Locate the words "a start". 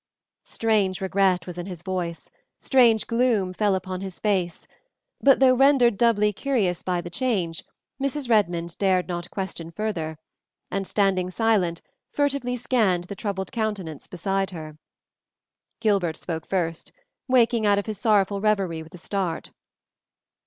18.95-19.51